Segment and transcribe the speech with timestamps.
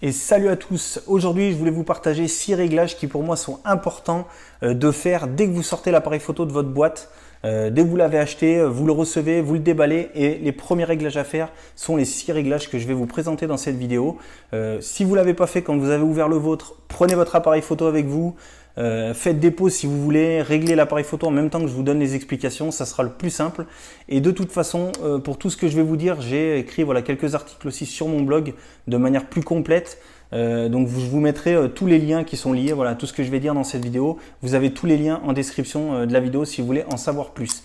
[0.00, 1.00] Et salut à tous.
[1.08, 4.28] Aujourd'hui, je voulais vous partager six réglages qui pour moi sont importants
[4.62, 7.10] euh, de faire dès que vous sortez l'appareil photo de votre boîte.
[7.44, 10.52] Euh, dès que vous l'avez acheté, euh, vous le recevez, vous le déballez et les
[10.52, 13.74] premiers réglages à faire sont les six réglages que je vais vous présenter dans cette
[13.74, 14.18] vidéo.
[14.80, 17.86] si vous l'avez pas fait quand vous avez ouvert le vôtre, prenez votre appareil photo
[17.86, 18.36] avec vous,
[18.78, 21.72] euh, faites des pauses si vous voulez, réglez l'appareil photo en même temps que je
[21.72, 23.66] vous donne les explications, ça sera le plus simple.
[24.08, 26.84] Et de toute façon, euh, pour tout ce que je vais vous dire, j'ai écrit
[26.84, 28.54] voilà, quelques articles aussi sur mon blog
[28.86, 29.98] de manière plus complète.
[30.32, 33.24] Euh, donc je vous mettrai tous les liens qui sont liés, voilà tout ce que
[33.24, 34.18] je vais dire dans cette vidéo.
[34.42, 37.30] Vous avez tous les liens en description de la vidéo si vous voulez en savoir
[37.30, 37.62] plus.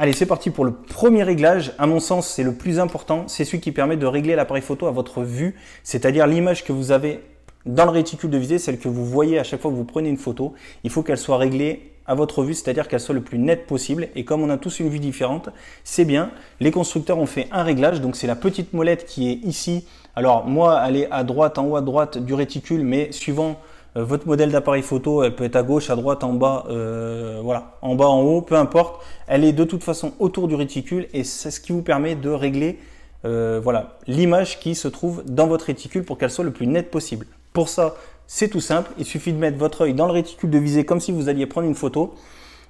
[0.00, 1.72] Allez, c'est parti pour le premier réglage.
[1.76, 3.26] À mon sens, c'est le plus important.
[3.26, 6.92] C'est celui qui permet de régler l'appareil photo à votre vue, c'est-à-dire l'image que vous
[6.92, 7.20] avez
[7.66, 10.08] dans le réticule de visée, celle que vous voyez à chaque fois que vous prenez
[10.08, 10.54] une photo,
[10.84, 14.08] il faut qu'elle soit réglée à votre vue, c'est-à-dire qu'elle soit le plus nette possible.
[14.16, 15.50] Et comme on a tous une vue différente,
[15.84, 16.30] c'est bien.
[16.58, 19.86] Les constructeurs ont fait un réglage, donc c'est la petite molette qui est ici.
[20.16, 23.60] Alors moi, elle est à droite, en haut à droite du réticule, mais suivant
[23.96, 27.40] euh, votre modèle d'appareil photo, elle peut être à gauche, à droite, en bas, euh,
[27.42, 29.02] voilà, en bas, en haut, peu importe.
[29.26, 32.30] Elle est de toute façon autour du réticule et c'est ce qui vous permet de
[32.30, 32.78] régler
[33.24, 36.90] euh, voilà, l'image qui se trouve dans votre réticule pour qu'elle soit le plus nette
[36.90, 37.26] possible.
[37.58, 37.96] Pour ça,
[38.28, 38.92] c'est tout simple.
[38.98, 41.44] Il suffit de mettre votre œil dans le réticule de visée comme si vous alliez
[41.44, 42.14] prendre une photo.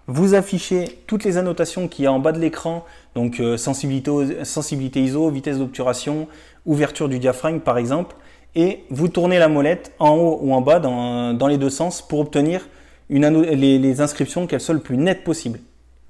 [0.06, 5.03] Vous affichez toutes les annotations qui y a en bas de l'écran, donc euh, sensibilité,
[5.03, 6.27] ISO, vitesse d'obturation,
[6.64, 8.16] ouverture du diaphragme par exemple,
[8.55, 12.20] et vous tournez la molette en haut ou en bas dans, les deux sens pour
[12.20, 12.66] obtenir
[13.11, 15.61] les inscriptions qu'elles soient le plus nettes possible.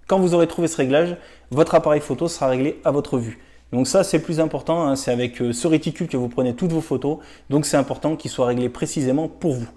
[0.07, 1.17] Quand vous aurez trouvé ce réglage,
[1.51, 3.41] votre appareil photo sera réglé à votre vue.
[3.73, 4.87] Donc ça, c'est le plus important.
[4.87, 4.97] Hein.
[4.97, 7.19] c'est avec euh, ce réticule que vous prenez toutes vos photos.
[7.51, 9.69] Donc c'est important qu'il soit réglé précisément pour vous.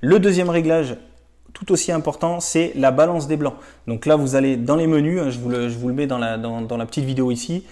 [0.00, 0.96] Le deuxième réglage,
[1.52, 3.54] tout aussi important, c'est la balance des blancs.
[3.86, 7.04] Donc là, vous allez dans les menus, hein, je, vous le, mets dans la, petite
[7.04, 7.64] vidéo ici,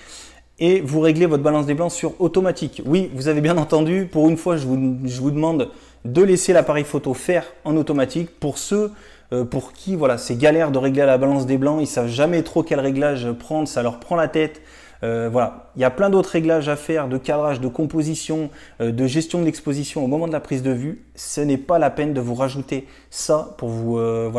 [0.59, 2.81] et vous réglez votre balance des blancs sur automatique.
[2.87, 5.71] Oui, vous avez bien entendu, pour une fois, je vous, demande
[6.05, 8.93] de laisser l'appareil photo faire en automatique pour ceux
[9.33, 12.43] euh, pour qui voilà, c'est galère de régler la balance des blancs, ils savent jamais
[12.43, 14.61] trop quel réglage prendre, ça leur prend la tête.
[15.05, 18.93] Euh, voilà, il y a plein d'autres réglages à faire de cadrage, de composition, euh,
[18.93, 21.05] de gestion de l'exposition au moment de la prise de vue.
[21.17, 24.31] Ce n'est pas la peine de vous rajouter ça pour vous, euh,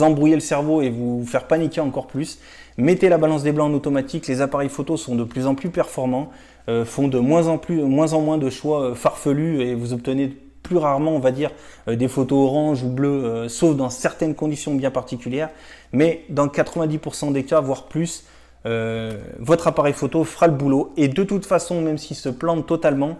[0.00, 2.38] embrouiller le cerveau et vous faire paniquer encore plus.
[2.76, 4.28] Mettez la balance des blancs en automatique.
[4.28, 6.30] Les appareils photos sont de plus en plus performants,
[6.84, 11.14] font de moins en moins en moins de choix farfelus et vous obtenez plus rarement,
[11.14, 11.52] on va dire,
[11.86, 15.50] des photos orange ou bleues, sauf dans certaines conditions bien particulières.
[15.92, 18.24] Mais dans 90% des cas, voire plus,
[18.66, 20.92] euh, votre appareil photo fera le boulot.
[20.96, 23.18] Et de toute façon, même s'il se plante totalement,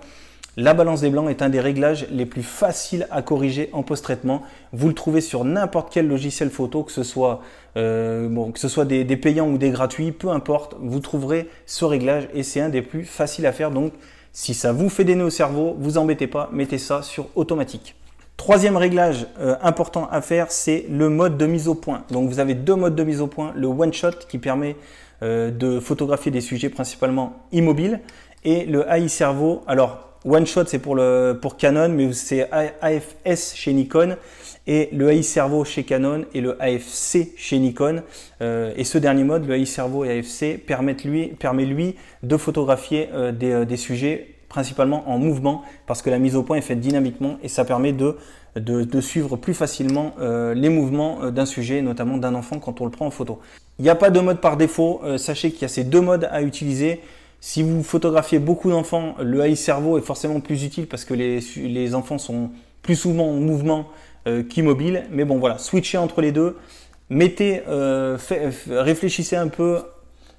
[0.56, 4.43] la balance des blancs est un des réglages les plus faciles à corriger en post-traitement.
[4.72, 7.43] Vous le trouvez sur n'importe quel logiciel photo, que ce soit,
[7.77, 12.28] euh, que ce soit des, payants ou des gratuits, peu importe, vous trouverez ce réglage
[12.34, 13.72] et c'est un des plus faciles à faire.
[13.72, 13.93] Donc,
[14.33, 17.97] si ça vous fait des nœuds au cerveau, vous embêtez pas, mettez ça sur automatique.
[18.37, 22.03] Troisième réglage euh, important à faire, c'est le mode de mise au point.
[22.10, 23.53] Donc vous avez deux modes de mise au point.
[23.54, 24.77] Le one shot qui permet
[25.22, 28.00] de photographier des sujets principalement immobiles.
[28.44, 33.72] Et le AI Servo, alors One Shot c'est pour, le, Canon, mais c'est AFS chez
[33.72, 34.16] Nikon.
[34.66, 38.03] Et le AI Servo chez Canon et le AFC chez Nikon.
[38.41, 42.36] Euh, et ce dernier mode, le AI Servo et AFC, permettent lui, permet lui de
[42.38, 46.62] photographier euh, des, des, sujets principalement en mouvement parce que la mise au point est
[46.62, 48.16] faite dynamiquement et ça permet de,
[48.56, 53.06] de, suivre plus facilement les mouvements d'un sujet, notamment d'un enfant quand on le prend
[53.06, 53.41] en photo.
[53.78, 55.00] Il n'y a pas de mode par défaut.
[55.04, 57.00] Euh, sachez qu'il y a ces deux modes à utiliser.
[57.41, 61.94] Si vous photographiez beaucoup d'enfants, le AI cerveau est forcément plus utile parce que les,
[61.94, 62.50] enfants sont
[62.82, 63.88] plus souvent en mouvement
[64.26, 65.04] euh, qu'immobiles.
[65.10, 66.56] Mais bon, voilà, switchez entre les deux.
[67.10, 68.16] Mettez, euh,
[68.69, 69.82] réfléchissez un peu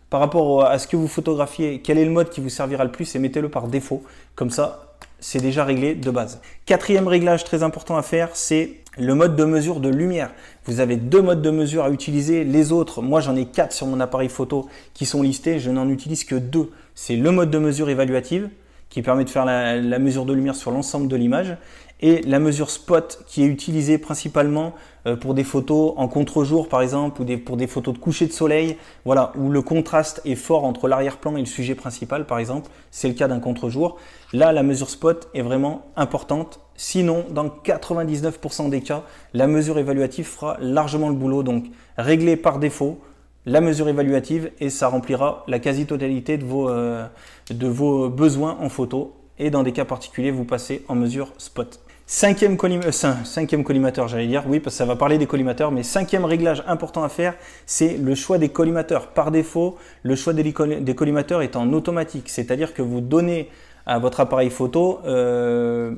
[0.09, 2.91] par rapport à ce que vous photographiez, quel est le mode qui vous servira le
[2.91, 4.03] plus et mettez-le par défaut.
[4.35, 6.41] Comme ça, c'est déjà réglé de base.
[6.65, 10.31] Quatrième réglage très important à faire, c'est le mode de mesure de lumière.
[10.65, 12.43] Vous avez deux modes de mesure à utiliser.
[12.43, 15.59] Les autres, moi j'en ai quatre sur mon appareil photo qui sont listés.
[15.59, 16.71] Je n'en utilise que deux.
[16.93, 18.49] C'est le mode de mesure évaluative
[18.89, 21.57] qui permet de faire la, mesure de lumière sur l'ensemble de l'image
[22.01, 24.73] et la mesure spot qui est utilisée principalement
[25.07, 28.31] euh, pour des photos en contre-jour par exemple ou pour des photos de coucher de
[28.31, 32.69] soleil, voilà, où le contraste est fort entre l'arrière-plan et le sujet principal par exemple,
[32.91, 33.97] c'est le cas d'un contre-jour.
[34.33, 36.59] Là, la mesure spot est vraiment importante.
[36.75, 39.03] Sinon, dans 99% des cas,
[39.33, 41.41] la mesure évaluative fera largement le boulot.
[41.41, 41.65] Donc,
[41.97, 42.99] réglez par défaut
[43.45, 47.05] la mesure évaluative et ça remplira la quasi-totalité de euh,
[47.51, 49.13] de vos besoins en photo.
[49.37, 51.84] Et dans des cas particuliers, vous passez en mesure spot.
[52.07, 55.81] Cinquième, euh, cinquième collimateur, j'allais dire, oui, parce que ça va parler des collimateurs, mais
[55.81, 57.33] cinquième réglage important à faire,
[57.65, 59.07] c'est le choix des collimateurs.
[59.07, 63.49] Par défaut, le choix des, collimateurs est en automatique, c'est-à-dire que vous donnez
[63.87, 65.95] à votre appareil photo euh,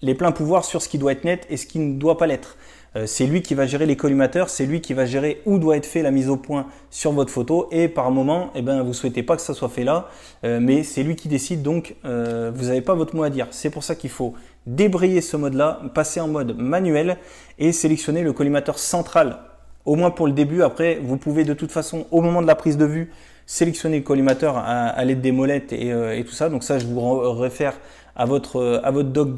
[0.00, 2.28] les pleins pouvoirs sur ce qui doit être net et ce qui ne doit pas
[2.28, 2.56] l'être.
[2.94, 5.76] Euh, c'est lui qui va gérer les collimateurs, c'est lui qui va gérer où doit
[5.76, 8.94] être fait la mise au point sur votre photo et par moment, eh ben, vous
[8.94, 10.08] souhaitez pas que ça soit fait là,
[10.44, 13.48] mais c'est lui qui décide donc vous n'avez pas votre mot à dire.
[13.50, 14.34] C'est pour ça qu'il faut
[14.66, 17.18] débrayer ce mode-là, passer en mode manuel
[17.58, 19.38] et sélectionner le collimateur central.
[19.84, 22.54] Au moins pour le début, après vous pouvez de toute façon au moment de la
[22.54, 23.10] prise de vue
[23.46, 26.50] sélectionner le collimateur à, l'aide des molettes et, tout ça.
[26.50, 27.00] Donc ça je vous
[27.32, 27.72] réfère
[28.14, 29.34] à votre, à votre doc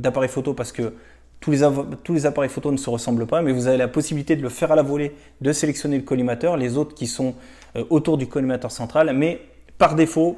[0.00, 0.92] d'appareil photo parce que
[1.40, 1.60] tous les,
[2.04, 4.48] tous les, appareils photo ne se ressemblent pas, mais vous avez la possibilité de le
[4.48, 7.34] faire à la volée, de sélectionner le collimateur, les autres qui sont
[7.76, 9.12] euh, autour du collimateur central.
[9.14, 9.40] Mais
[9.78, 10.32] par défaut,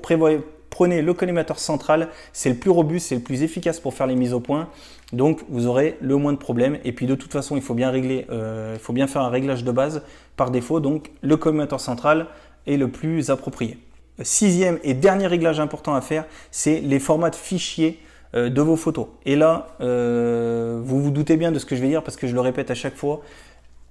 [0.71, 4.17] prenez le collimateur central, c'est le plus robuste, c'est le plus efficace pour faire les
[4.17, 4.69] mises au point.
[5.13, 6.79] Donc vous aurez le moins de problèmes.
[6.85, 9.29] Et puis de toute façon, il faut bien régler, euh, il faut bien faire un
[9.29, 10.03] réglage de base
[10.37, 10.81] par défaut.
[10.81, 12.27] Donc le collimateur central
[12.67, 13.79] est le plus approprié.
[14.23, 18.01] Sixième et dernier réglage important à faire, c'est les formats de fichiers
[18.35, 19.07] euh, de vos photos.
[19.27, 22.29] Et là, euh, vous vous doutez bien de ce que je vais dire parce que
[22.29, 23.23] je le répète à chaque fois.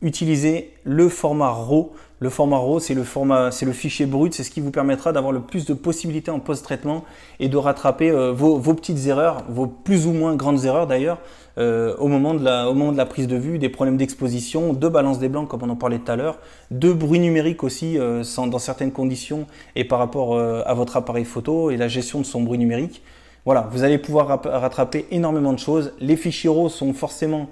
[0.02, 1.92] Utilisez le format RAW.
[2.22, 5.12] Le format RAW, c'est le format, c'est le fichier brut, c'est ce qui vous permettra
[5.12, 7.04] d'avoir le plus de possibilités en post-traitement
[7.40, 11.18] et de rattraper euh, vos, petites erreurs, vos plus ou moins grandes erreurs d'ailleurs,
[11.58, 14.88] au, moment de la, au moment de la prise de vue, des problèmes d'exposition, de
[14.88, 16.38] balance des blancs comme on en parlait tout à l'heure,
[16.72, 21.76] de bruit numérique aussi dans certaines conditions et par rapport à votre appareil photo et
[21.76, 23.02] la gestion de son bruit numérique.
[23.44, 25.92] Voilà, vous allez pouvoir rattraper énormément de choses.
[26.00, 27.50] Les fichiers RAW sont forcément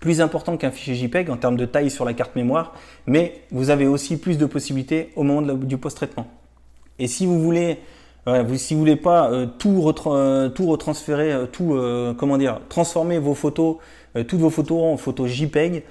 [0.00, 2.74] plus importants qu'un fichier JPEG en termes de taille sur la carte mémoire,
[3.06, 6.26] mais vous avez aussi plus de possibilités au moment du post-traitement.
[6.98, 7.78] Et si vous voulez,
[8.56, 11.76] si vous voulez pas euh, tout, euh, tout retransférer, euh, tout,
[12.16, 13.76] comment dire, transformer vos photos,
[14.28, 15.82] toutes vos photos en photos JPEG,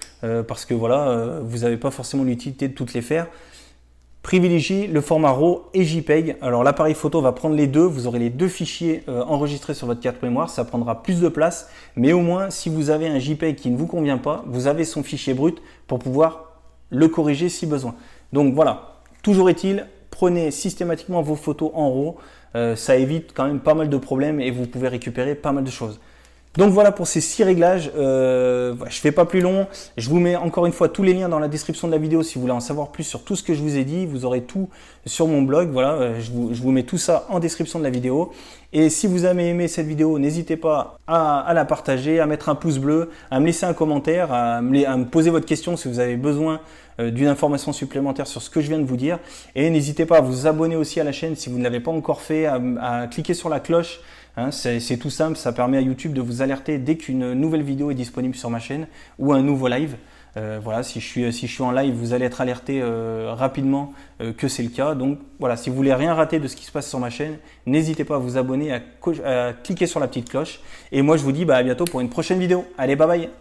[0.48, 3.28] parce que voilà, vous n'avez pas forcément l'utilité de toutes les faire.
[4.24, 6.38] Privilégie le format RAW et JPEG.
[6.42, 9.86] Alors l'appareil photo va prendre les deux, vous aurez les deux fichiers euh, enregistrés sur
[9.86, 13.20] votre carte mémoire, ça prendra plus de place, mais au moins si vous avez un
[13.20, 17.50] JPEG qui ne vous convient pas, vous avez son fichier brut pour pouvoir le corriger
[17.50, 17.96] si besoin.
[18.32, 22.16] Donc voilà, toujours est-il, prenez systématiquement vos photos en RAW,
[22.56, 25.66] euh, ça évite quand même pas mal de problèmes et vous pouvez récupérer pas mal
[25.66, 26.00] de choses.
[26.58, 27.92] Donc voilà pour ces six réglages.
[27.98, 29.66] Euh, je fais pas plus long.
[29.98, 32.22] Je vous mets encore une fois tous les liens dans la description de la vidéo
[32.22, 34.06] si vous voulez en savoir plus sur tout ce que je vous ai dit.
[34.06, 34.70] Vous aurez tout
[35.08, 35.72] sur mon blog.
[35.72, 38.32] Voilà, euh, je vous, mets tout ça en description de la vidéo.
[38.72, 42.56] Et si vous avez aimé cette vidéo, n'hésitez pas à, la partager, à mettre un
[42.56, 46.18] pouce bleu, à me laisser un commentaire, à me, poser votre question si vous avez
[46.18, 46.60] besoin
[47.00, 49.18] euh, d'une information supplémentaire sur ce que je viens de vous dire.
[49.56, 51.92] Et n'hésitez pas à vous abonner aussi à la chaîne si vous ne l'avez pas
[51.92, 54.02] encore fait, à cliquer sur la cloche
[54.36, 57.92] Hein, c'est tout simple, ça permet à YouTube de vous alerter dès qu'une nouvelle vidéo
[57.92, 58.88] est disponible sur ma chaîne
[59.20, 59.96] ou un nouveau live.
[60.36, 63.34] Euh, voilà, si je, suis, si je suis en live, vous allez être alerté euh,
[63.36, 64.96] rapidement euh, que c'est le cas.
[64.96, 67.38] Donc voilà, si vous voulez rien rater de ce qui se passe sur ma chaîne,
[67.68, 70.60] n'hésitez pas à vous abonner, à, cliquer sur la petite cloche.
[70.92, 72.66] Et moi, je vous dis bah, à bientôt pour une prochaine vidéo.
[72.78, 73.34] Allez, bye bye